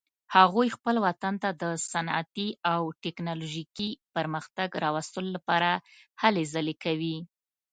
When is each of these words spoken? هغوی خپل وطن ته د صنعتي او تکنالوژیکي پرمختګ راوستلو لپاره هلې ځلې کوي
هغوی 0.35 0.67
خپل 0.75 0.95
وطن 1.05 1.33
ته 1.43 1.49
د 1.61 1.63
صنعتي 1.91 2.49
او 2.73 2.81
تکنالوژیکي 3.03 3.89
پرمختګ 4.15 4.69
راوستلو 4.83 5.29
لپاره 5.37 5.71
هلې 6.21 6.43
ځلې 6.53 6.75
کوي 6.83 7.17